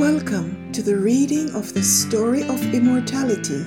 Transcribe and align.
Welcome 0.00 0.72
to 0.72 0.80
the 0.80 0.96
reading 0.96 1.54
of 1.54 1.74
the 1.74 1.82
story 1.82 2.42
of 2.48 2.72
immortality 2.72 3.66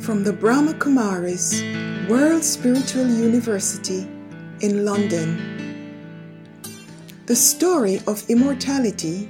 from 0.00 0.24
the 0.24 0.32
Brahma 0.32 0.74
Kumaris 0.74 1.62
World 2.08 2.42
Spiritual 2.42 3.06
University 3.06 4.08
in 4.60 4.84
London. 4.84 6.02
The 7.26 7.36
story 7.36 8.00
of 8.08 8.28
immortality 8.28 9.28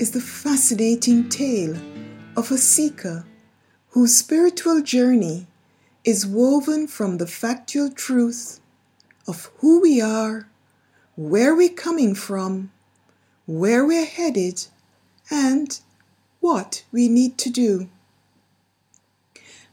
is 0.00 0.10
the 0.10 0.20
fascinating 0.20 1.28
tale 1.28 1.76
of 2.36 2.50
a 2.50 2.58
seeker 2.58 3.24
whose 3.90 4.16
spiritual 4.16 4.82
journey 4.82 5.46
is 6.02 6.26
woven 6.26 6.88
from 6.88 7.18
the 7.18 7.28
factual 7.28 7.88
truth 7.88 8.58
of 9.28 9.48
who 9.58 9.80
we 9.80 10.00
are, 10.00 10.48
where 11.14 11.54
we're 11.54 11.68
coming 11.68 12.16
from, 12.16 12.72
where 13.46 13.86
we're 13.86 14.04
headed, 14.04 14.66
and 15.30 15.80
what 16.40 16.84
we 16.92 17.08
need 17.08 17.38
to 17.38 17.50
do. 17.50 17.88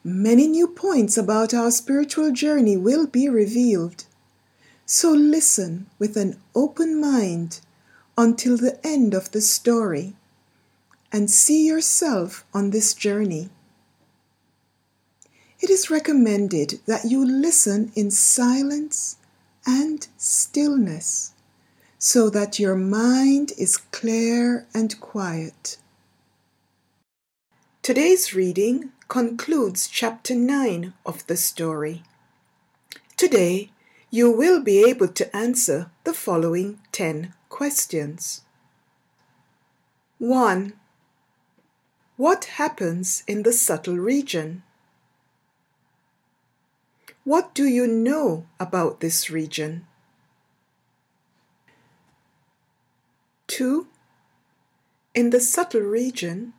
Many 0.03 0.47
new 0.47 0.67
points 0.67 1.17
about 1.17 1.53
our 1.53 1.71
spiritual 1.71 2.31
journey 2.31 2.77
will 2.77 3.05
be 3.05 3.27
revealed. 3.27 4.05
So 4.85 5.11
listen 5.11 5.87
with 5.99 6.15
an 6.15 6.39
open 6.55 6.99
mind 6.99 7.59
until 8.17 8.57
the 8.57 8.79
end 8.85 9.13
of 9.13 9.31
the 9.31 9.41
story 9.41 10.13
and 11.11 11.29
see 11.29 11.65
yourself 11.65 12.45
on 12.53 12.69
this 12.69 12.93
journey. 12.93 13.49
It 15.59 15.69
is 15.69 15.89
recommended 15.89 16.79
that 16.85 17.05
you 17.05 17.25
listen 17.25 17.91
in 17.95 18.11
silence 18.11 19.17
and 19.65 20.07
stillness 20.17 21.33
so 22.01 22.29
that 22.29 22.57
your 22.59 22.75
mind 22.75 23.51
is 23.57 23.75
clear 23.75 24.65
and 24.73 24.97
quiet. 25.01 25.77
Today's 27.81 28.33
reading 28.33 28.91
concludes 29.09 29.85
chapter 29.89 30.33
9 30.33 30.93
of 31.05 31.27
the 31.27 31.35
story. 31.35 32.03
Today, 33.17 33.71
you 34.09 34.31
will 34.31 34.63
be 34.63 34.85
able 34.85 35.09
to 35.09 35.35
answer 35.35 35.91
the 36.05 36.13
following 36.13 36.79
10 36.93 37.33
questions. 37.49 38.43
1. 40.19 40.73
What 42.15 42.45
happens 42.45 43.23
in 43.27 43.43
the 43.43 43.53
subtle 43.53 43.97
region? 43.97 44.63
What 47.25 47.53
do 47.53 47.65
you 47.65 47.87
know 47.87 48.45
about 48.57 49.01
this 49.01 49.29
region? 49.29 49.85
2. 53.59 53.87
In 55.13 55.31
the 55.31 55.41
subtle 55.41 55.81
region, 55.81 56.53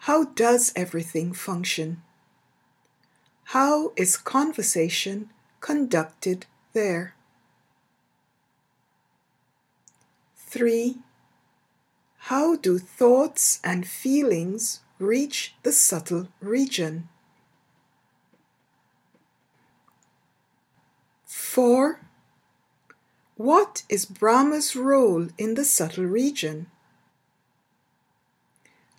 how 0.00 0.24
does 0.24 0.74
everything 0.76 1.32
function? 1.32 2.02
How 3.44 3.94
is 3.96 4.18
conversation 4.18 5.30
conducted 5.62 6.44
there? 6.74 7.14
3. 10.36 10.98
How 12.28 12.56
do 12.56 12.78
thoughts 12.78 13.58
and 13.64 13.86
feelings 13.86 14.80
reach 14.98 15.54
the 15.62 15.72
subtle 15.72 16.28
region? 16.42 17.08
4. 21.24 22.00
What 23.36 23.82
is 23.88 24.04
Brahma's 24.04 24.76
role 24.76 25.28
in 25.36 25.54
the 25.54 25.64
subtle 25.64 26.04
region? 26.04 26.66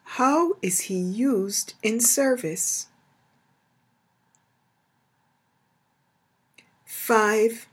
How 0.04 0.58
is 0.62 0.82
he 0.82 0.98
used 0.98 1.74
in 1.82 2.02
service? 2.02 2.88
5. 6.86 7.68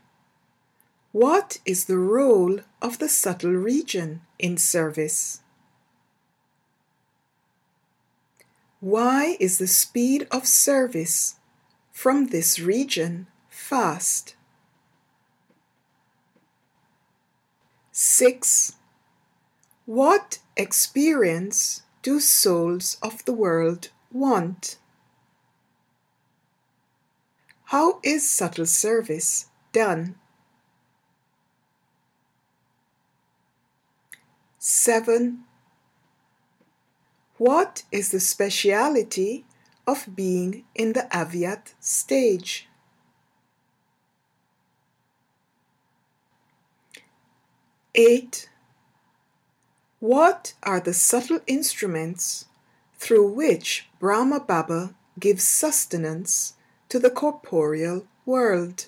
What 1.11 1.59
is 1.65 1.85
the 1.85 1.97
role 1.97 2.59
of 2.81 2.99
the 2.99 3.09
subtle 3.09 3.51
region 3.51 4.21
in 4.39 4.57
service? 4.57 5.41
Why 8.79 9.37
is 9.39 9.57
the 9.57 9.67
speed 9.67 10.27
of 10.31 10.47
service 10.47 11.35
from 11.91 12.27
this 12.27 12.59
region 12.59 13.27
fast? 13.49 14.35
6. 17.95 18.73
What 19.85 20.39
experience 20.57 21.83
do 22.01 22.19
souls 22.19 22.97
of 23.03 23.23
the 23.25 23.33
world 23.33 23.89
want? 24.11 24.77
How 27.65 27.99
is 28.01 28.27
subtle 28.27 28.65
service 28.65 29.45
done? 29.71 30.15
7. 34.57 35.43
What 37.37 37.83
is 37.91 38.09
the 38.09 38.19
speciality 38.19 39.45
of 39.85 40.15
being 40.15 40.65
in 40.73 40.93
the 40.93 41.07
Avyakt 41.11 41.75
stage? 41.79 42.67
8. 47.95 48.49
What 49.99 50.55
are 50.63 50.79
the 50.79 50.93
subtle 50.93 51.41
instruments 51.45 52.45
through 52.97 53.31
which 53.33 53.87
Brahma 53.99 54.39
Baba 54.39 54.95
gives 55.19 55.47
sustenance 55.47 56.53
to 56.89 56.97
the 56.97 57.11
corporeal 57.11 58.07
world? 58.25 58.87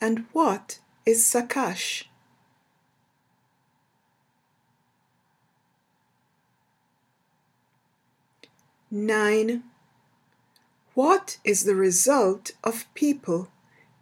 And 0.00 0.26
what 0.32 0.78
is 1.06 1.24
Sakash? 1.24 2.04
Nine. 8.90 9.64
What 10.94 11.38
is 11.42 11.64
the 11.64 11.74
result 11.74 12.52
of 12.62 12.92
people 12.94 13.48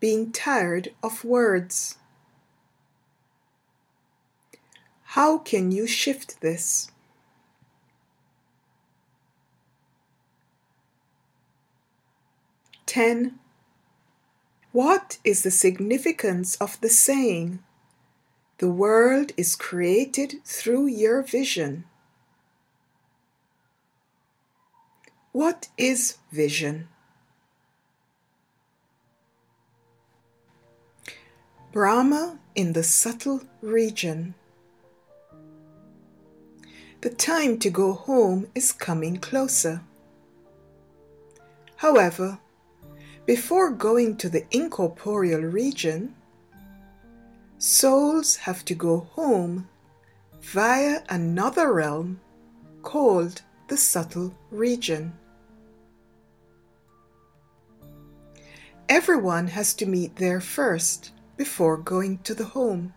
being 0.06 0.30
tired 0.30 0.94
of 1.02 1.24
words. 1.24 1.96
How 5.16 5.36
can 5.38 5.72
you 5.72 5.84
shift 5.84 6.40
this? 6.40 6.92
Ten. 12.86 13.40
What 14.70 15.18
is 15.24 15.42
the 15.42 15.50
significance 15.50 16.54
of 16.60 16.80
the 16.80 16.88
saying, 16.88 17.58
the 18.58 18.70
world 18.70 19.32
is 19.36 19.56
created 19.56 20.36
through 20.44 20.86
your 20.86 21.20
vision? 21.20 21.82
What 25.32 25.66
is 25.76 26.18
vision? 26.30 26.86
Brahma 31.76 32.38
in 32.54 32.72
the 32.72 32.82
subtle 32.82 33.42
region. 33.60 34.34
The 37.02 37.10
time 37.10 37.58
to 37.58 37.68
go 37.68 37.92
home 37.92 38.46
is 38.54 38.72
coming 38.72 39.18
closer. 39.18 39.82
However, 41.76 42.38
before 43.26 43.70
going 43.72 44.16
to 44.16 44.30
the 44.30 44.46
incorporeal 44.52 45.42
region, 45.42 46.14
souls 47.58 48.36
have 48.36 48.64
to 48.64 48.74
go 48.74 49.00
home 49.12 49.68
via 50.40 51.02
another 51.10 51.74
realm 51.74 52.20
called 52.82 53.42
the 53.68 53.76
subtle 53.76 54.34
region. 54.50 55.12
Everyone 58.88 59.48
has 59.48 59.74
to 59.74 59.84
meet 59.84 60.16
there 60.16 60.40
first 60.40 61.12
before 61.36 61.76
going 61.76 62.18
to 62.18 62.34
the 62.34 62.44
home. 62.44 62.92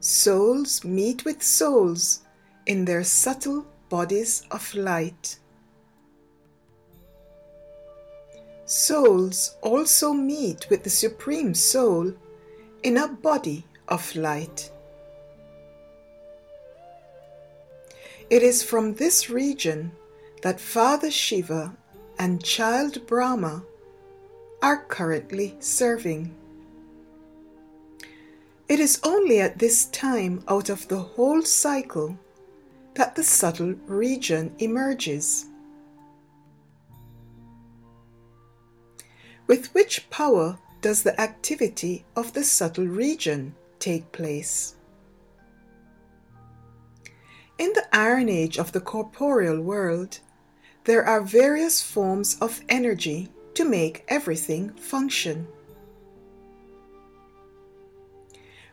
Souls 0.00 0.84
meet 0.84 1.24
with 1.24 1.42
souls 1.42 2.20
in 2.66 2.84
their 2.84 3.04
subtle 3.04 3.66
bodies 3.88 4.42
of 4.50 4.74
light. 4.74 5.38
Souls 8.64 9.56
also 9.62 10.12
meet 10.12 10.68
with 10.70 10.82
the 10.82 10.90
Supreme 10.90 11.54
Soul 11.54 12.12
in 12.82 12.96
a 12.96 13.08
body 13.08 13.64
of 13.88 14.14
light. 14.16 14.70
It 18.28 18.42
is 18.42 18.62
from 18.62 18.94
this 18.94 19.30
region 19.30 19.92
that 20.42 20.60
Father 20.60 21.10
Shiva 21.10 21.76
and 22.18 22.42
Child 22.42 23.06
Brahma 23.06 23.62
are 24.66 24.78
currently 24.88 25.54
serving. 25.60 26.34
It 28.68 28.80
is 28.80 28.98
only 29.04 29.38
at 29.38 29.60
this 29.60 29.84
time 29.84 30.42
out 30.48 30.70
of 30.70 30.88
the 30.88 30.98
whole 30.98 31.42
cycle 31.42 32.18
that 32.94 33.14
the 33.14 33.22
subtle 33.22 33.74
region 33.86 34.52
emerges. 34.58 35.46
With 39.46 39.72
which 39.72 40.10
power 40.10 40.58
does 40.80 41.04
the 41.04 41.20
activity 41.20 42.04
of 42.16 42.32
the 42.32 42.42
subtle 42.42 42.88
region 42.88 43.54
take 43.78 44.10
place? 44.10 44.74
In 47.56 47.72
the 47.72 47.86
Iron 47.92 48.28
Age 48.28 48.58
of 48.58 48.72
the 48.72 48.80
corporeal 48.80 49.60
world, 49.60 50.18
there 50.82 51.04
are 51.04 51.20
various 51.20 51.80
forms 51.80 52.36
of 52.40 52.62
energy 52.68 53.28
to 53.56 53.64
make 53.64 54.04
everything 54.08 54.70
function. 54.74 55.48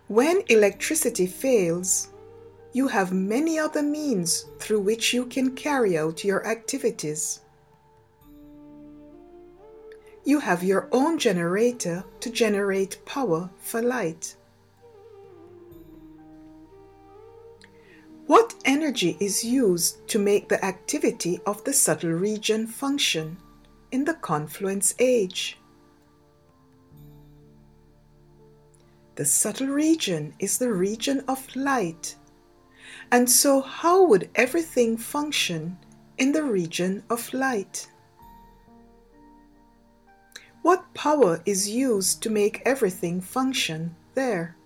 When 0.07 0.43
electricity 0.49 1.25
fails, 1.25 2.09
you 2.73 2.87
have 2.89 3.13
many 3.13 3.57
other 3.57 3.81
means 3.81 4.45
through 4.59 4.81
which 4.81 5.13
you 5.13 5.25
can 5.25 5.55
carry 5.55 5.97
out 5.97 6.25
your 6.25 6.45
activities. 6.45 7.39
You 10.25 10.39
have 10.39 10.63
your 10.63 10.89
own 10.91 11.17
generator 11.17 12.03
to 12.19 12.29
generate 12.29 13.03
power 13.05 13.49
for 13.59 13.81
light. 13.81 14.35
What 18.27 18.53
energy 18.65 19.15
is 19.19 19.45
used 19.45 20.07
to 20.09 20.19
make 20.19 20.49
the 20.49 20.63
activity 20.63 21.39
of 21.45 21.63
the 21.63 21.73
subtle 21.73 22.11
region 22.11 22.67
function 22.67 23.37
in 23.93 24.03
the 24.05 24.15
confluence 24.15 24.95
age? 24.97 25.59
The 29.15 29.23
subtle 29.23 29.67
region 29.67 30.33
is 30.39 30.57
the 30.57 30.73
region 30.73 31.23
of 31.27 31.55
light. 31.55 32.15
And 33.11 33.29
so, 33.29 33.61
how 33.61 34.03
would 34.07 34.31
everything 34.33 34.97
function 34.97 35.77
in 36.17 36.31
the 36.31 36.41
region 36.41 37.03
of 37.11 37.31
light? 37.35 37.87
What 40.63 40.91
power 40.95 41.43
is 41.45 41.69
used 41.69 42.23
to 42.23 42.31
make 42.31 42.63
everything 42.65 43.21
function 43.21 43.95
there? 44.15 44.57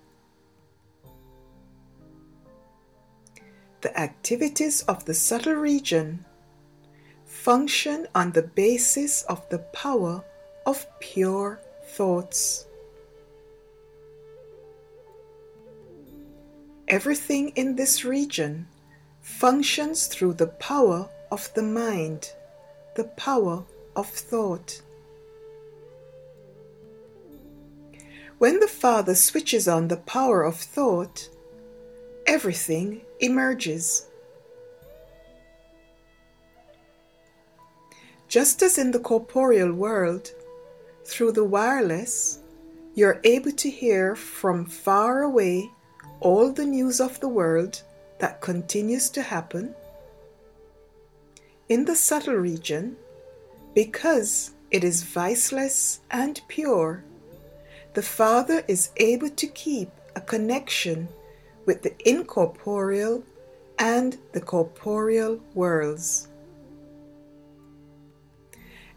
The 3.81 3.99
activities 3.99 4.83
of 4.83 5.03
the 5.03 5.13
subtle 5.13 5.55
region 5.55 6.23
function 7.47 8.05
on 8.13 8.33
the 8.33 8.41
basis 8.41 9.23
of 9.29 9.47
the 9.47 9.59
power 9.71 10.21
of 10.65 10.85
pure 10.99 11.61
thoughts. 11.95 12.65
Everything 16.89 17.53
in 17.55 17.77
this 17.77 18.03
region 18.03 18.67
functions 19.21 20.07
through 20.07 20.33
the 20.33 20.51
power 20.59 21.07
of 21.31 21.49
the 21.53 21.63
mind, 21.63 22.33
the 22.97 23.05
power 23.15 23.63
of 23.95 24.07
thought. 24.09 24.81
When 28.39 28.59
the 28.59 28.67
Father 28.67 29.15
switches 29.15 29.69
on 29.69 29.87
the 29.87 29.95
power 29.95 30.43
of 30.43 30.57
thought, 30.57 31.29
everything 32.25 33.03
emerges. 33.21 34.06
Just 38.27 38.61
as 38.61 38.77
in 38.77 38.91
the 38.91 38.99
corporeal 38.99 39.71
world, 39.71 40.31
through 41.05 41.31
the 41.31 41.43
wireless, 41.43 42.39
you're 42.93 43.21
able 43.23 43.51
to 43.51 43.69
hear 43.69 44.15
from 44.15 44.65
far 44.65 45.23
away 45.23 45.69
all 46.19 46.51
the 46.51 46.65
news 46.65 46.99
of 46.99 47.19
the 47.19 47.29
world 47.29 47.81
that 48.19 48.41
continues 48.41 49.09
to 49.11 49.21
happen 49.21 49.73
in 51.69 51.85
the 51.85 51.95
subtle 51.95 52.35
region, 52.35 52.95
because 53.75 54.51
it 54.71 54.83
is 54.83 55.03
viceless 55.03 55.99
and 56.11 56.41
pure, 56.47 57.03
the 57.93 58.01
Father 58.01 58.63
is 58.67 58.91
able 58.97 59.29
to 59.29 59.47
keep 59.47 59.89
a 60.15 60.21
connection 60.21 61.07
with 61.65 61.81
the 61.81 61.93
incorporeal 62.07 63.23
and 63.79 64.17
the 64.31 64.41
corporeal 64.41 65.39
worlds. 65.53 66.29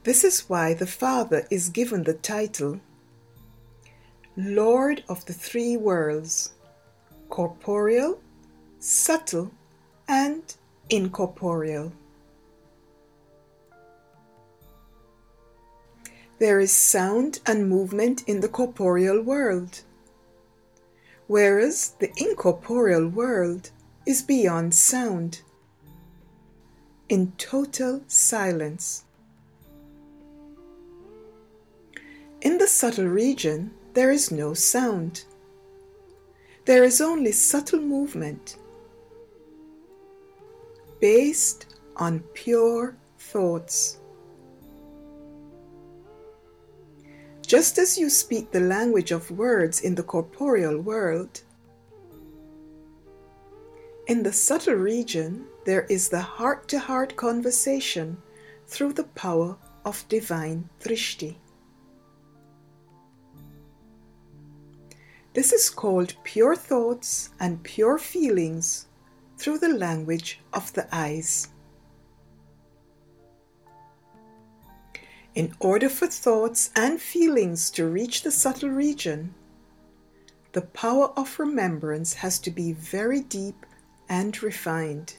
This 0.02 0.25
is 0.25 0.49
why 0.49 0.73
the 0.73 0.87
Father 0.87 1.47
is 1.50 1.69
given 1.69 2.05
the 2.05 2.14
title 2.14 2.81
Lord 4.35 5.05
of 5.11 5.26
the 5.26 5.35
Three 5.35 5.76
Worlds 5.76 6.52
corporeal, 7.29 8.19
subtle, 8.79 9.50
and 10.08 10.43
incorporeal. 10.88 11.93
There 16.38 16.61
is 16.61 16.73
sound 16.73 17.41
and 17.44 17.69
movement 17.69 18.25
in 18.26 18.41
the 18.41 18.49
corporeal 18.49 19.20
world, 19.20 19.82
whereas 21.26 21.94
the 21.99 22.11
incorporeal 22.17 23.06
world 23.06 23.70
is 24.06 24.23
beyond 24.23 24.75
sound, 24.75 25.43
in 27.11 27.32
total 27.37 28.03
silence. 28.06 29.05
Subtle 32.70 33.06
region, 33.06 33.72
there 33.94 34.11
is 34.11 34.31
no 34.31 34.55
sound 34.55 35.25
there 36.70 36.84
is 36.84 37.00
only 37.00 37.32
subtle 37.32 37.81
movement 37.81 38.56
based 41.00 41.75
on 41.96 42.20
pure 42.34 42.94
thoughts. 43.19 43.99
Just 47.44 47.78
as 47.78 47.99
you 47.99 48.08
speak 48.08 48.52
the 48.52 48.61
language 48.61 49.11
of 49.11 49.31
words 49.32 49.81
in 49.81 49.96
the 49.96 50.05
corporeal 50.05 50.78
world, 50.78 51.40
in 54.06 54.22
the 54.22 54.32
subtle 54.32 54.75
region, 54.75 55.46
there 55.64 55.87
is 55.90 56.08
the 56.08 56.20
heart 56.20 56.69
to 56.69 56.78
heart 56.78 57.17
conversation 57.17 58.17
through 58.69 58.93
the 58.93 59.11
power 59.25 59.56
of 59.84 60.06
divine 60.08 60.69
Drishti. 60.81 61.34
This 65.32 65.53
is 65.53 65.70
called 65.70 66.15
pure 66.25 66.56
thoughts 66.56 67.31
and 67.39 67.63
pure 67.63 67.99
feelings 67.99 68.87
through 69.39 69.58
the 69.58 69.69
language 69.69 70.41
of 70.53 70.72
the 70.72 70.89
eyes. 70.93 71.49
In 75.37 75.55
order 75.60 75.89
for 75.89 76.08
thoughts 76.08 76.70
and 76.75 77.01
feelings 77.01 77.70
to 77.70 77.87
reach 77.87 78.25
the 78.25 78.32
subtle 78.32 78.70
region, 78.70 79.32
the 80.53 80.63
power 80.63 81.13
of 81.17 81.39
remembrance 81.39 82.15
has 82.15 82.41
to 82.41 82.51
be 82.51 82.72
very 82.72 83.20
deep 83.20 83.65
and 84.08 84.43
refined. 84.43 85.15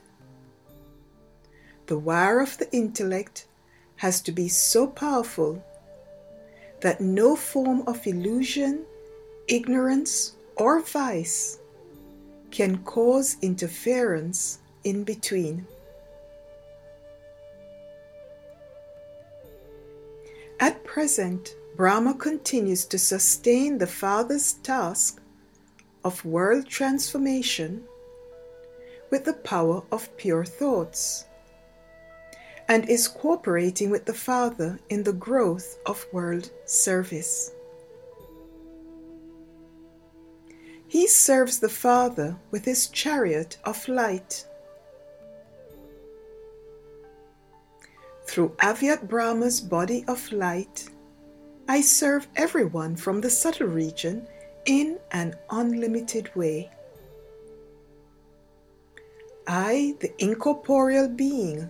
The 1.85 1.97
wire 1.97 2.41
of 2.41 2.57
the 2.57 2.69
intellect 2.75 3.47
has 3.95 4.19
to 4.21 4.33
be 4.33 4.49
so 4.49 4.87
powerful 4.87 5.63
that 6.81 6.99
no 6.99 7.37
form 7.37 7.83
of 7.87 8.05
illusion 8.05 8.85
ignorance, 9.51 10.33
or 10.55 10.81
vice 10.81 11.59
can 12.51 12.77
cause 12.83 13.35
interference 13.41 14.59
in 14.85 15.03
between. 15.03 15.67
At 20.59 20.83
present, 20.83 21.55
Brahma 21.75 22.13
continues 22.13 22.85
to 22.85 22.97
sustain 22.97 23.77
the 23.77 23.87
Father's 23.87 24.53
task 24.63 25.21
of 26.03 26.23
world 26.23 26.67
transformation 26.67 27.83
with 29.09 29.25
the 29.25 29.33
power 29.33 29.83
of 29.91 30.15
pure 30.17 30.45
thoughts 30.45 31.25
and 32.69 32.87
is 32.89 33.07
cooperating 33.07 33.89
with 33.89 34.05
the 34.05 34.13
Father 34.13 34.79
in 34.89 35.03
the 35.03 35.13
growth 35.13 35.77
of 35.85 36.05
world 36.13 36.49
service. 36.65 37.51
He 40.91 41.07
serves 41.07 41.59
the 41.59 41.69
Father 41.69 42.35
with 42.51 42.65
his 42.65 42.87
chariot 42.87 43.57
of 43.63 43.87
light. 43.87 44.45
Through 48.25 48.49
Avyakt 48.59 49.07
Brahma's 49.07 49.61
body 49.61 50.03
of 50.09 50.29
light, 50.33 50.89
I 51.69 51.79
serve 51.79 52.27
everyone 52.35 52.97
from 52.97 53.21
the 53.21 53.29
subtle 53.29 53.67
region 53.67 54.27
in 54.65 54.99
an 55.11 55.37
unlimited 55.49 56.29
way. 56.35 56.69
I, 59.47 59.95
the 60.01 60.11
incorporeal 60.21 61.07
being, 61.07 61.69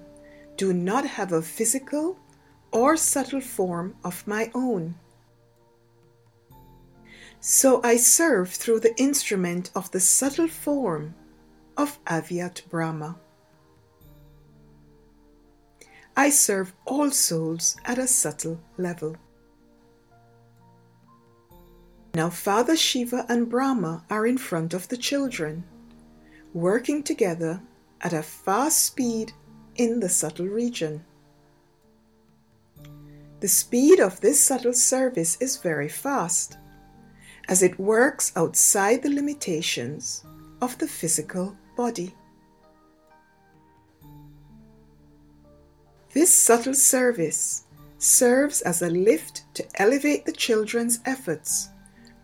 do 0.57 0.73
not 0.73 1.05
have 1.05 1.31
a 1.31 1.43
physical 1.43 2.17
or 2.71 2.97
subtle 2.97 3.41
form 3.41 3.93
of 4.03 4.25
my 4.25 4.49
own. 4.55 4.95
So 7.43 7.81
I 7.83 7.97
serve 7.97 8.51
through 8.51 8.81
the 8.81 8.95
instrument 9.01 9.71
of 9.75 9.89
the 9.89 9.99
subtle 9.99 10.47
form 10.47 11.15
of 11.75 11.99
Avyakt 12.05 12.69
Brahma. 12.69 13.17
I 16.15 16.29
serve 16.29 16.73
all 16.85 17.09
souls 17.09 17.77
at 17.83 17.97
a 17.97 18.05
subtle 18.05 18.61
level. 18.77 19.15
Now, 22.13 22.29
Father 22.29 22.75
Shiva 22.75 23.25
and 23.27 23.49
Brahma 23.49 24.05
are 24.11 24.27
in 24.27 24.37
front 24.37 24.75
of 24.75 24.87
the 24.89 24.97
children, 24.97 25.63
working 26.53 27.01
together 27.01 27.59
at 28.01 28.13
a 28.13 28.21
fast 28.21 28.83
speed 28.83 29.31
in 29.77 29.99
the 29.99 30.09
subtle 30.09 30.47
region. 30.47 31.03
The 33.39 33.47
speed 33.47 33.99
of 33.99 34.21
this 34.21 34.39
subtle 34.39 34.73
service 34.73 35.37
is 35.41 35.57
very 35.57 35.89
fast, 35.89 36.57
as 37.47 37.63
it 37.63 37.79
works 37.79 38.31
outside 38.35 39.03
the 39.03 39.09
limitations 39.09 40.23
of 40.61 40.77
the 40.77 40.87
physical 40.87 41.55
body. 41.75 42.15
This 46.13 46.33
subtle 46.33 46.73
service 46.73 47.63
serves 47.97 48.61
as 48.61 48.81
a 48.81 48.89
lift 48.89 49.43
to 49.53 49.65
elevate 49.75 50.25
the 50.25 50.31
children's 50.31 50.99
efforts 51.05 51.69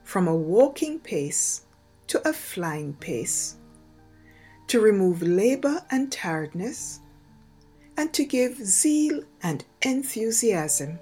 from 0.04 0.28
a 0.28 0.36
walking 0.36 1.00
pace 1.00 1.64
to 2.08 2.28
a 2.28 2.34
flying 2.34 2.94
pace, 2.94 3.58
to 4.68 4.80
remove 4.80 5.22
labor 5.22 5.84
and 5.92 6.12
tiredness, 6.12 7.02
and 7.98 8.14
to 8.14 8.26
give 8.26 8.58
zeal 8.58 9.24
and 9.44 9.66
enthusiasm. 9.82 11.00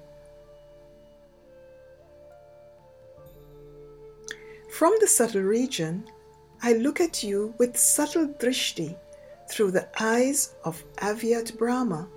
From 4.76 4.94
the 5.00 5.08
subtle 5.08 5.44
region, 5.44 6.04
I 6.62 6.74
look 6.74 7.00
at 7.00 7.24
you 7.24 7.54
with 7.58 7.78
subtle 7.78 8.28
drishti 8.28 8.98
through 9.50 9.72
the 9.72 9.88
eyes 10.04 10.54
of 10.66 10.84
Avyakt 10.98 11.58
Brahma. 11.58 12.10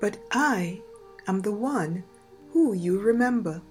But 0.00 0.18
I 0.32 0.82
am 1.28 1.40
the 1.40 1.52
one 1.52 2.02
who 2.50 2.72
you 2.72 2.98
remember. 2.98 3.62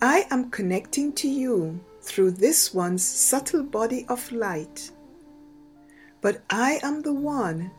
I 0.00 0.26
am 0.30 0.48
connecting 0.48 1.12
to 1.20 1.28
you 1.28 1.78
through 2.00 2.30
this 2.30 2.72
one's 2.72 3.04
subtle 3.04 3.64
body 3.64 4.06
of 4.08 4.32
light, 4.32 4.90
but 6.22 6.40
I 6.48 6.80
am 6.82 7.02
the 7.02 7.12
one 7.12 7.70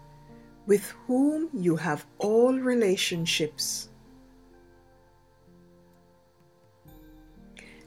with 0.68 0.88
whom 1.08 1.50
you 1.52 1.78
have 1.78 2.06
all 2.20 2.54
relationships. 2.54 3.88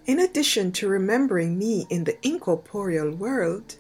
In 0.07 0.21
addition 0.21 0.71
to 0.73 0.89
remembering 0.89 1.59
me 1.59 1.87
in 1.89 2.05
the 2.05 2.19
incorporeal 2.27 3.11
world, 3.13 3.77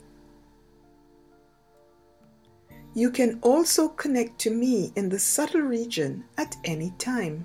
you 2.94 3.10
can 3.10 3.38
also 3.42 3.88
connect 3.88 4.38
to 4.40 4.50
me 4.50 4.92
in 4.96 5.10
the 5.10 5.18
subtle 5.18 5.60
region 5.60 6.24
at 6.38 6.56
any 6.64 6.94
time. 6.98 7.44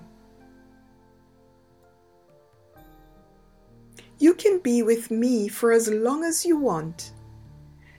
You 4.18 4.32
can 4.34 4.60
be 4.60 4.82
with 4.82 5.10
me 5.10 5.48
for 5.48 5.72
as 5.72 5.88
long 5.88 6.24
as 6.24 6.46
you 6.46 6.56
want, 6.56 7.12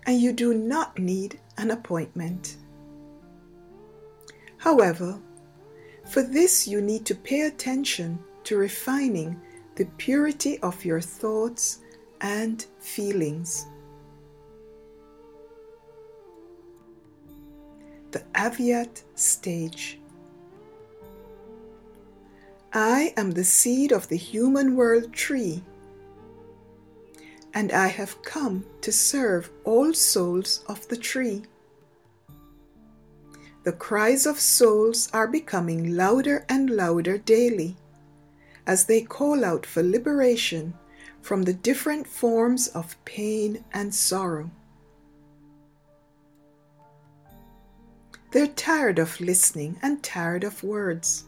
and 0.07 0.19
you 0.19 0.33
do 0.33 0.53
not 0.53 0.97
need 0.97 1.39
an 1.57 1.71
appointment. 1.71 2.57
However, 4.57 5.19
for 6.09 6.23
this 6.23 6.67
you 6.67 6.81
need 6.81 7.05
to 7.05 7.15
pay 7.15 7.41
attention 7.41 8.17
to 8.45 8.57
refining 8.57 9.39
the 9.81 9.87
purity 9.97 10.59
of 10.59 10.85
your 10.85 11.01
thoughts 11.01 11.79
and 12.21 12.67
feelings. 12.77 13.65
The 18.11 18.19
Avyakt 18.35 19.01
stage. 19.15 19.97
I 22.71 23.11
am 23.17 23.31
the 23.31 23.43
seed 23.43 23.91
of 23.91 24.07
the 24.07 24.17
human 24.17 24.75
world 24.75 25.13
tree, 25.13 25.63
and 27.55 27.71
I 27.71 27.87
have 27.87 28.21
come 28.21 28.63
to 28.81 28.91
serve 28.91 29.49
all 29.63 29.95
souls 29.95 30.63
of 30.67 30.87
the 30.89 30.97
tree. 30.97 31.41
The 33.63 33.73
cries 33.73 34.27
of 34.27 34.39
souls 34.39 35.09
are 35.11 35.27
becoming 35.27 35.95
louder 35.95 36.45
and 36.49 36.69
louder 36.69 37.17
daily 37.17 37.77
as 38.65 38.85
they 38.85 39.01
call 39.01 39.43
out 39.43 39.65
for 39.65 39.83
liberation 39.83 40.73
from 41.21 41.43
the 41.43 41.53
different 41.53 42.07
forms 42.07 42.67
of 42.69 42.97
pain 43.05 43.63
and 43.73 43.93
sorrow. 43.93 44.49
They're 48.31 48.47
tired 48.47 48.97
of 48.97 49.19
listening 49.19 49.77
and 49.81 50.01
tired 50.01 50.43
of 50.43 50.63
words. 50.63 51.25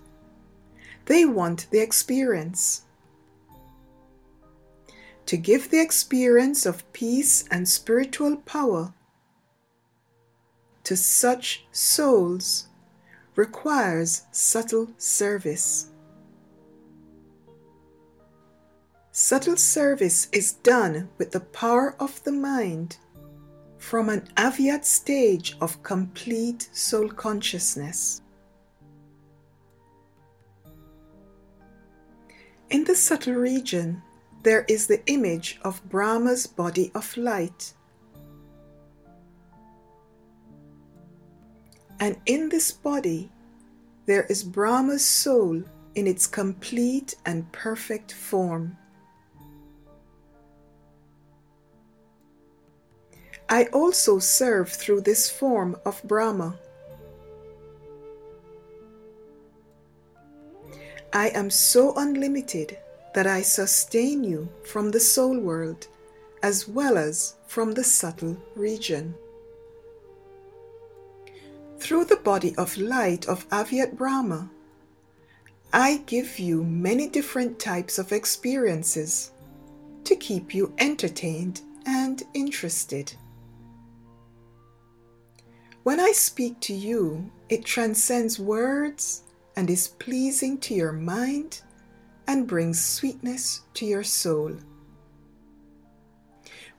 They 1.06 1.26
want 1.26 1.68
the 1.70 1.80
experience. 1.80 2.84
To 5.26 5.38
give 5.38 5.70
the 5.70 5.82
experience 5.82 6.66
of 6.66 6.92
peace 6.94 7.46
and 7.52 7.68
spiritual 7.68 8.38
power 8.38 8.94
to 10.84 10.98
such 10.98 11.66
souls 11.72 12.68
requires 13.36 14.24
subtle 14.32 14.90
service. 14.98 15.93
Subtle 19.16 19.58
service 19.58 20.28
is 20.32 20.54
done 20.54 21.08
with 21.20 21.34
the 21.34 21.40
power 21.40 21.96
of 22.00 22.24
the 22.24 22.32
mind 22.32 22.98
from 23.78 24.10
an 24.10 24.28
avyakt 24.38 24.86
stage 24.86 25.56
of 25.62 25.84
complete 25.84 26.68
soul 26.72 27.10
consciousness. 27.10 28.24
In 32.72 32.86
the 32.86 32.96
subtle 32.96 33.36
region, 33.36 34.02
there 34.42 34.66
is 34.68 34.88
the 34.88 35.06
image 35.06 35.60
of 35.62 35.88
Brahma's 35.90 36.48
body 36.48 36.92
of 36.96 37.16
light. 37.16 37.72
And 42.00 42.18
in 42.26 42.50
this 42.50 42.72
body, 42.72 43.32
there 44.08 44.24
is 44.24 44.44
Brahma's 44.44 45.06
soul 45.06 45.62
in 45.94 46.08
its 46.08 46.26
complete 46.26 47.14
and 47.28 47.52
perfect 47.52 48.12
form. 48.12 48.76
I 53.54 53.66
also 53.66 54.18
serve 54.18 54.70
through 54.70 55.02
this 55.02 55.30
form 55.30 55.78
of 55.86 56.02
Brahma. 56.04 56.58
I 61.14 61.28
am 61.28 61.52
so 61.52 61.94
unlimited 61.96 62.80
that 63.14 63.28
I 63.28 63.44
sustain 63.44 64.24
you 64.24 64.50
from 64.64 64.90
the 64.90 65.00
soul 65.00 65.38
world 65.38 65.86
as 66.42 66.68
well 66.68 66.98
as 66.98 67.36
from 67.46 67.74
the 67.74 67.84
subtle 67.84 68.38
region. 68.56 69.14
Through 71.78 72.06
the 72.06 72.24
body 72.24 72.56
of 72.58 72.76
light 72.76 73.28
of 73.28 73.48
Avyakt 73.50 73.96
Brahma, 73.96 74.50
I 75.72 75.98
give 76.08 76.40
you 76.40 76.64
many 76.64 77.08
different 77.08 77.60
types 77.60 78.00
of 78.00 78.14
experiences 78.14 79.30
to 80.06 80.16
keep 80.16 80.56
you 80.56 80.74
entertained 80.80 81.62
and 81.86 82.24
interested. 82.34 83.14
When 85.84 86.00
I 86.00 86.14
speak 86.14 86.62
to 86.62 86.74
you, 86.74 87.30
it 87.50 87.66
transcends 87.66 88.40
words 88.40 89.24
and 89.58 89.70
is 89.70 89.90
pleasing 89.90 90.58
to 90.60 90.74
your 90.74 90.94
mind 90.94 91.62
and 92.26 92.48
brings 92.48 92.82
sweetness 92.82 93.64
to 93.74 93.86
your 93.86 94.04
soul. 94.04 94.56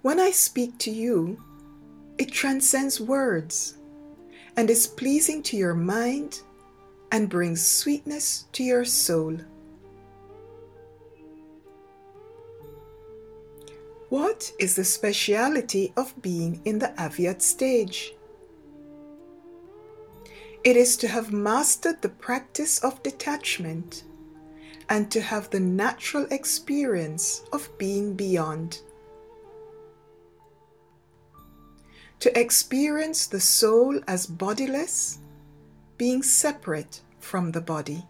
When 0.01 0.19
I 0.19 0.31
speak 0.31 0.79
to 0.79 0.91
you, 0.91 1.39
it 2.17 2.33
transcends 2.33 2.99
words 2.99 3.77
and 4.57 4.71
is 4.71 4.87
pleasing 4.87 5.43
to 5.45 5.57
your 5.57 5.75
mind 5.75 6.41
and 7.13 7.29
brings 7.29 7.67
sweetness 7.67 8.47
to 8.53 8.65
your 8.65 8.87
soul. 8.87 9.37
What 14.09 14.51
is 14.59 14.77
the 14.77 14.85
speciality 14.85 15.93
of 15.95 16.15
being 16.23 16.63
in 16.65 16.79
the 16.79 16.95
Avyakt 16.97 17.43
stage? 17.43 18.15
It 20.65 20.79
is 20.79 20.97
to 20.97 21.09
have 21.09 21.31
mastered 21.31 22.01
the 22.01 22.09
practice 22.09 22.79
of 22.79 23.03
detachment 23.03 24.05
and 24.89 25.11
to 25.11 25.21
have 25.21 25.51
the 25.51 25.61
natural 25.61 26.27
experience 26.31 27.43
of 27.53 27.69
being 27.77 28.15
beyond. 28.15 28.81
To 32.21 32.39
experience 32.39 33.27
the 33.27 33.41
soul 33.41 34.01
as 34.09 34.27
bodiless, 34.27 35.19
being 35.99 36.23
separate 36.23 37.03
from 37.19 37.53
the 37.53 37.61
body. 37.61 38.03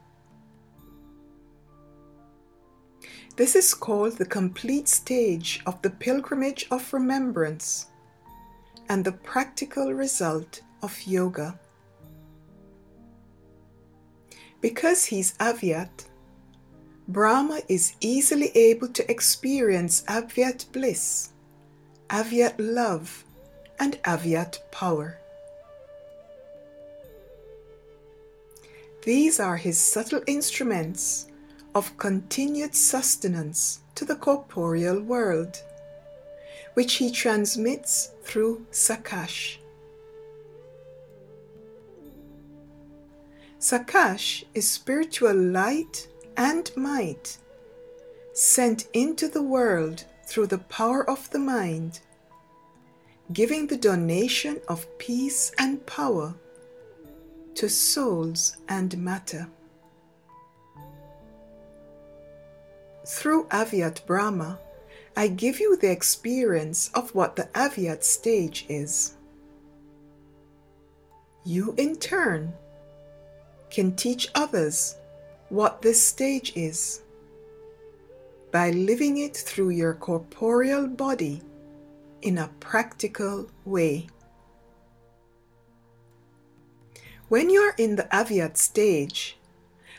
This 3.34 3.56
is 3.56 3.74
called 3.74 4.16
the 4.16 4.26
complete 4.26 4.86
stage 4.86 5.60
of 5.66 5.82
the 5.82 5.90
pilgrimage 5.90 6.68
of 6.70 6.92
remembrance 6.92 7.86
and 8.88 9.04
the 9.04 9.10
practical 9.10 9.92
result 9.92 10.62
of 10.82 11.02
yoga. 11.04 11.58
Because 14.64 15.04
he's 15.04 15.36
Avyakt, 15.36 16.06
Brahma 17.06 17.60
is 17.68 17.96
easily 18.00 18.48
able 18.56 18.88
to 18.88 19.10
experience 19.10 20.02
Avyakt 20.08 20.72
bliss, 20.72 21.32
Avyakt 22.08 22.54
love, 22.56 23.26
and 23.78 24.02
Avyakt 24.04 24.60
power. 24.70 25.18
These 29.02 29.38
are 29.38 29.58
his 29.58 29.76
subtle 29.76 30.22
instruments 30.26 31.26
of 31.74 31.98
continued 31.98 32.74
sustenance 32.74 33.80
to 33.96 34.06
the 34.06 34.16
corporeal 34.16 35.02
world, 35.02 35.62
which 36.72 36.94
he 36.94 37.10
transmits 37.10 38.12
through 38.22 38.64
Sakash. 38.70 39.58
Sakash 43.64 44.44
is 44.52 44.70
spiritual 44.70 45.34
light 45.34 46.06
and 46.36 46.70
might 46.76 47.38
sent 48.34 48.88
into 48.92 49.26
the 49.26 49.42
world 49.42 50.04
through 50.26 50.48
the 50.48 50.58
power 50.58 51.08
of 51.08 51.30
the 51.30 51.38
mind, 51.38 52.00
giving 53.32 53.66
the 53.66 53.78
donation 53.78 54.60
of 54.68 54.86
peace 54.98 55.50
and 55.58 55.86
power 55.86 56.34
to 57.54 57.70
souls 57.70 58.58
and 58.68 58.98
matter. 58.98 59.48
Through 63.06 63.46
Avyakt 63.46 64.04
Brahma, 64.04 64.58
I 65.16 65.28
give 65.28 65.58
you 65.58 65.78
the 65.78 65.90
experience 65.90 66.90
of 66.92 67.14
what 67.14 67.34
the 67.34 67.48
Avyakt 67.54 68.04
stage 68.04 68.66
is. 68.68 69.14
You, 71.46 71.74
in 71.78 71.96
turn, 71.96 72.52
can 73.74 73.96
teach 73.96 74.28
others 74.36 74.94
what 75.48 75.82
this 75.82 76.00
stage 76.00 76.52
is 76.54 77.02
by 78.52 78.70
living 78.70 79.18
it 79.18 79.36
through 79.36 79.70
your 79.70 79.94
corporeal 79.94 80.86
body 80.86 81.42
in 82.22 82.38
a 82.38 82.50
practical 82.60 83.50
way. 83.64 84.06
When 87.28 87.50
you 87.50 87.62
are 87.62 87.74
in 87.76 87.96
the 87.96 88.04
Avyakt 88.12 88.58
stage 88.58 89.38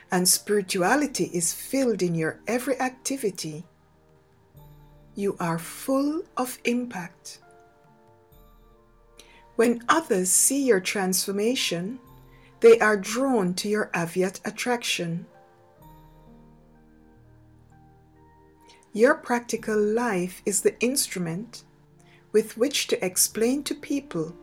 and 0.09 0.25
spirituality 0.25 1.29
is 1.33 1.53
filled 1.53 2.01
in 2.01 2.15
your 2.15 2.39
every 2.47 2.79
activity, 2.79 3.65
you 5.15 5.35
are 5.37 5.59
full 5.59 6.23
of 6.37 6.59
impact. 6.63 7.39
When 9.57 9.83
others 9.89 10.31
see 10.31 10.63
your 10.65 10.79
transformation, 10.79 11.99
they 12.65 12.79
are 12.79 12.97
drawn 12.97 13.53
to 13.53 13.69
your 13.69 13.91
Avyakt 13.93 14.39
attraction. 14.43 15.23
Your 18.91 19.13
practical 19.13 19.79
life 19.79 20.41
is 20.47 20.61
the 20.61 20.75
instrument 20.79 21.63
with 22.31 22.57
which 22.57 22.87
to 22.87 23.05
explain 23.05 23.61
to 23.65 23.75
people 23.75 24.35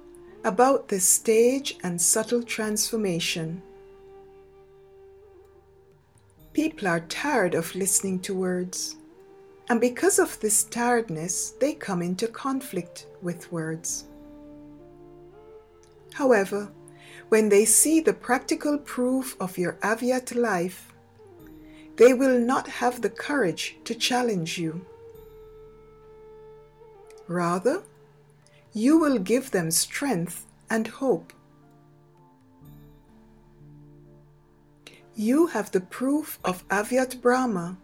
about 0.44 0.86
this 0.86 1.04
stage 1.04 1.76
and 1.82 2.00
subtle 2.00 2.44
transformation. 2.44 3.60
People 6.52 6.86
are 6.86 7.00
tired 7.00 7.56
of 7.56 7.74
listening 7.74 8.20
to 8.20 8.34
words, 8.34 8.98
and 9.68 9.80
because 9.80 10.20
of 10.20 10.38
this 10.38 10.62
tiredness, 10.62 11.54
they 11.58 11.74
come 11.74 12.02
into 12.02 12.28
conflict 12.28 13.08
with 13.20 13.50
words. 13.50 14.04
However, 16.14 16.70
when 17.32 17.48
they 17.48 17.64
see 17.64 17.98
the 17.98 18.12
practical 18.12 18.76
proof 18.76 19.34
of 19.40 19.56
your 19.56 19.72
Avyakt 19.80 20.36
life, 20.36 20.92
they 21.96 22.12
will 22.12 22.38
not 22.38 22.68
have 22.68 23.00
the 23.00 23.08
courage 23.08 23.78
to 23.84 23.94
challenge 23.94 24.58
you. 24.58 24.84
Rather, 27.26 27.84
you 28.74 28.98
will 28.98 29.18
give 29.18 29.50
them 29.50 29.70
strength 29.70 30.44
and 30.68 30.86
hope. 30.86 31.32
You 35.14 35.46
have 35.46 35.70
the 35.70 35.80
proof 35.80 36.38
of 36.44 36.68
Avyakt 36.68 37.22
Brahma, 37.22 37.78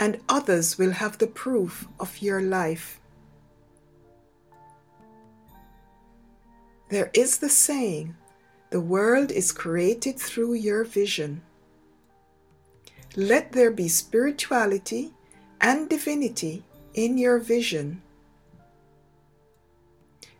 and 0.00 0.18
others 0.28 0.78
will 0.78 0.94
have 0.94 1.18
the 1.18 1.28
proof 1.28 1.86
of 2.00 2.20
your 2.20 2.42
life. 2.42 2.98
There 6.88 7.12
is 7.14 7.38
the 7.38 7.48
saying, 7.48 8.16
the 8.70 8.80
world 8.80 9.30
is 9.30 9.52
created 9.52 10.18
through 10.18 10.54
your 10.54 10.84
vision. 10.84 11.42
Let 13.16 13.52
there 13.52 13.70
be 13.70 13.88
spirituality 13.88 15.12
and 15.60 15.88
divinity 15.88 16.62
in 16.94 17.18
your 17.18 17.38
vision 17.38 18.02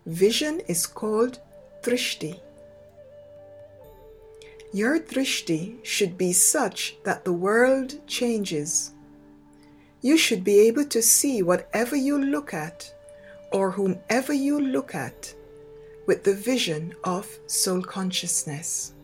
Vision 0.06 0.60
is 0.66 0.86
called 0.86 1.38
drishti. 1.82 2.40
Your 4.72 4.98
drishti 4.98 5.76
should 5.84 6.16
be 6.16 6.32
such 6.32 6.96
that 7.04 7.24
the 7.24 7.32
world 7.32 7.94
changes. 8.06 8.92
You 10.00 10.16
should 10.16 10.42
be 10.42 10.58
able 10.60 10.86
to 10.86 11.02
see 11.02 11.42
whatever 11.42 11.96
you 11.96 12.18
look 12.18 12.54
at 12.54 12.94
or 13.52 13.70
whomever 13.70 14.32
you 14.32 14.58
look 14.58 14.94
at 14.94 15.34
with 16.06 16.24
the 16.24 16.34
vision 16.34 16.94
of 17.04 17.28
soul 17.46 17.82
consciousness. 17.82 18.94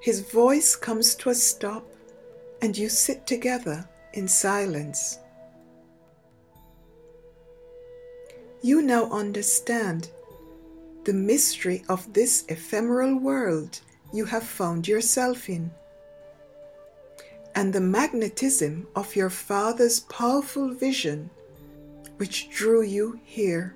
His 0.00 0.20
voice 0.20 0.76
comes 0.76 1.14
to 1.16 1.30
a 1.30 1.34
stop, 1.34 1.84
and 2.62 2.76
you 2.76 2.88
sit 2.88 3.26
together 3.26 3.88
in 4.12 4.28
silence. 4.28 5.18
you 8.66 8.82
now 8.82 9.08
understand 9.12 10.08
the 11.04 11.12
mystery 11.12 11.84
of 11.88 12.12
this 12.12 12.44
ephemeral 12.48 13.16
world 13.16 13.80
you 14.12 14.24
have 14.24 14.42
found 14.42 14.88
yourself 14.88 15.48
in, 15.48 15.70
and 17.54 17.72
the 17.72 17.80
magnetism 17.80 18.84
of 18.96 19.14
your 19.14 19.30
Father's 19.30 20.00
powerful 20.00 20.74
vision 20.74 21.30
which 22.16 22.50
drew 22.50 22.82
you 22.82 23.20
here. 23.24 23.74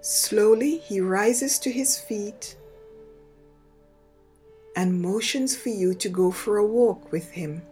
Slowly 0.00 0.78
he 0.78 1.00
rises 1.00 1.58
to 1.60 1.72
his 1.72 1.98
feet 1.98 2.56
and 4.76 5.00
motions 5.00 5.56
for 5.56 5.68
you 5.68 5.94
to 5.94 6.08
go 6.08 6.30
for 6.30 6.58
a 6.58 6.66
walk 6.66 7.10
with 7.12 7.30
him. 7.30 7.62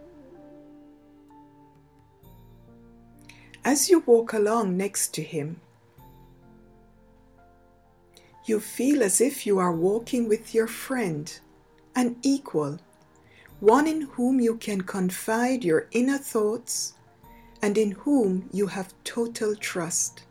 As 3.65 3.89
you 3.89 3.99
walk 3.99 4.33
along 4.33 4.77
next 4.77 5.13
to 5.15 5.21
him, 5.21 5.59
you 8.45 8.59
feel 8.59 9.03
as 9.03 9.21
if 9.21 9.45
you 9.45 9.59
are 9.59 9.71
walking 9.71 10.27
with 10.27 10.53
your 10.53 10.67
friend, 10.67 11.39
an 11.95 12.17
equal, 12.23 12.79
one 13.59 13.87
in 13.87 14.01
whom 14.01 14.41
you 14.41 14.55
can 14.55 14.81
confide 14.81 15.63
your 15.63 15.87
inner 15.91 16.17
thoughts 16.17 16.93
and 17.63 17.77
in 17.77 17.91
whom 17.91 18.49
you 18.51 18.67
have 18.67 18.93
total 19.05 19.55
trust. 19.55 20.23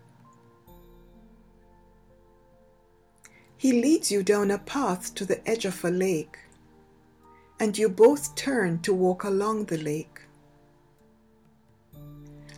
He 3.56 3.72
leads 3.72 4.12
you 4.12 4.22
down 4.22 4.50
a 4.50 4.58
path 4.58 5.14
to 5.14 5.24
the 5.24 5.40
edge 5.48 5.64
of 5.64 5.82
a 5.82 5.88
lake, 5.88 6.36
and 7.58 7.78
you 7.78 7.88
both 7.88 8.34
turn 8.34 8.80
to 8.80 8.92
walk 8.92 9.24
along 9.24 9.64
the 9.64 9.78
lake. 9.78 10.20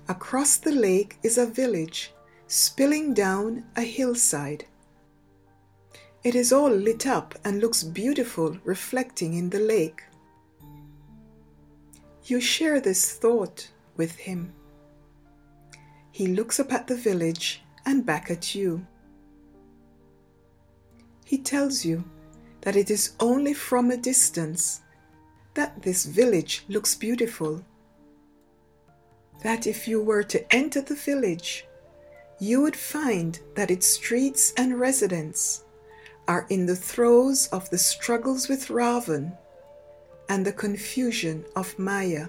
Across 0.09 0.57
the 0.57 0.73
lake 0.73 1.19
is 1.23 1.39
a 1.39 1.47
village 1.47 2.13
spilling 2.49 3.15
down 3.15 3.65
a 3.77 3.83
hillside. 3.83 4.65
It 6.25 6.35
is 6.35 6.53
all 6.53 6.71
lit 6.71 7.07
up 7.07 7.37
and 7.45 7.61
looks 7.61 7.85
beautiful 7.85 8.59
reflecting 8.65 9.35
in 9.35 9.51
the 9.51 9.61
lake. 9.61 10.03
You 12.25 12.41
share 12.41 12.81
this 12.81 13.13
thought 13.13 13.71
with 13.97 14.17
him. 14.17 14.53
He 16.15 16.29
looks 16.29 16.61
up 16.61 16.73
at 16.73 16.87
the 16.87 16.95
village 16.95 17.61
and 17.85 18.07
back 18.07 18.31
at 18.31 18.55
you. 18.55 18.87
He 21.25 21.39
tells 21.39 21.85
you 21.85 22.05
that 22.61 22.77
it 22.77 22.89
is 22.89 23.17
only 23.19 23.53
from 23.53 23.91
a 23.91 23.97
distance 23.97 24.83
that 25.55 25.83
this 25.83 26.05
village 26.05 26.65
looks 26.69 26.95
beautiful 26.95 27.65
that 29.43 29.67
if 29.67 29.89
you 29.89 30.01
were 30.01 30.23
to 30.23 30.55
enter 30.55 30.81
the 30.81 30.95
village, 30.95 31.67
you 32.39 32.63
would 32.63 32.77
find 32.77 33.41
that 33.57 33.73
its 33.73 33.89
streets 33.89 34.53
and 34.57 34.79
residents 34.79 35.65
are 36.29 36.47
in 36.49 36.65
the 36.65 36.77
throes 36.77 37.49
of 37.49 37.69
the 37.71 37.79
struggles 37.93 38.49
with 38.49 38.69
Ravan 38.69 39.37
and 40.29 40.47
the 40.47 40.53
confusion 40.53 41.45
of 41.57 41.77
Maya. 41.77 42.29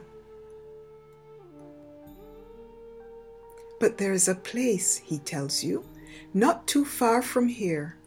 But 3.80 3.98
there 3.98 4.14
is 4.14 4.28
a 4.28 4.36
place, 4.36 4.98
he 4.98 5.20
tells 5.20 5.64
you, 5.64 5.86
not 6.34 6.68
too 6.68 6.86
far 6.86 7.22
from 7.22 7.48
here, 7.48 7.98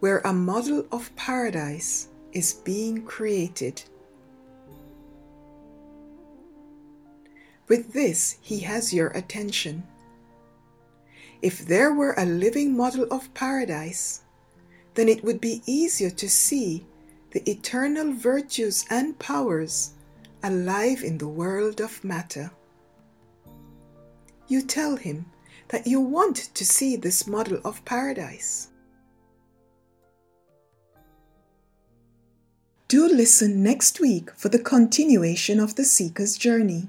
where 0.00 0.18
a 0.18 0.32
model 0.32 0.86
of 0.90 1.14
paradise 1.16 2.08
is 2.32 2.52
being 2.52 3.04
created. 3.04 3.82
With 7.68 7.92
this, 7.92 8.36
he 8.40 8.60
has 8.60 8.92
your 8.92 9.08
attention. 9.08 9.84
If 11.40 11.66
there 11.66 11.94
were 11.94 12.14
a 12.16 12.26
living 12.26 12.76
model 12.76 13.06
of 13.10 13.32
paradise, 13.34 14.22
then 14.94 15.08
it 15.08 15.24
would 15.24 15.40
be 15.40 15.62
easier 15.66 16.10
to 16.10 16.28
see 16.28 16.86
the 17.30 17.48
eternal 17.50 18.12
virtues 18.12 18.84
and 18.90 19.18
powers 19.18 19.92
alive 20.42 21.02
in 21.02 21.18
the 21.18 21.28
world 21.28 21.80
of 21.80 22.04
matter. 22.04 22.50
You 24.46 24.62
tell 24.62 24.96
him 24.96 25.26
that 25.68 25.86
you 25.86 26.00
want 26.00 26.36
to 26.54 26.64
see 26.64 26.96
this 26.96 27.26
model 27.26 27.60
of 27.64 27.84
paradise. 27.84 28.68
Do 32.86 33.08
listen 33.08 33.62
next 33.62 33.98
week 33.98 34.30
for 34.36 34.50
the 34.50 34.58
continuation 34.58 35.58
of 35.58 35.74
the 35.74 35.84
Seeker's 35.84 36.36
journey. 36.36 36.88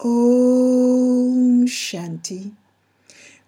Om 0.00 1.66
Shanti, 1.66 2.52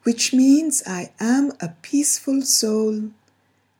which 0.03 0.33
means 0.33 0.83
I 0.87 1.12
am 1.20 1.53
a 1.61 1.68
peaceful 1.83 2.42
soul, 2.42 3.11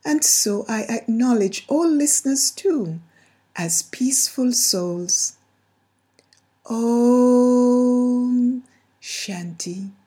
and 0.05 0.23
so 0.23 0.65
I 0.69 0.83
acknowledge 0.83 1.65
all 1.69 1.89
listeners 1.89 2.51
too 2.51 3.01
as 3.57 3.83
peaceful 3.83 4.53
souls. 4.53 5.37
Om 6.73 8.63
Shanti. 9.01 10.00